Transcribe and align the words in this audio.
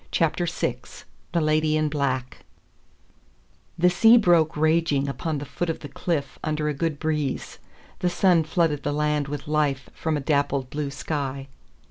CHAPTER 0.09 0.47
VI 0.47 0.77
THE 1.31 1.41
LADY 1.41 1.77
IN 1.77 1.87
BLACK 1.87 2.39
The 3.77 3.91
sea 3.91 4.17
broke 4.17 4.57
raging 4.57 5.07
upon 5.07 5.37
the 5.37 5.45
foot 5.45 5.69
of 5.69 5.81
the 5.81 5.87
cliff 5.89 6.39
under 6.43 6.67
a 6.67 6.73
good 6.73 6.97
breeze; 6.97 7.59
the 7.99 8.09
sun 8.09 8.43
flooded 8.43 8.81
the 8.81 8.93
land 8.93 9.27
with 9.27 9.47
life 9.47 9.91
from 9.93 10.17
a 10.17 10.21
dappled 10.21 10.71
blue 10.71 10.89
sky. 10.89 11.49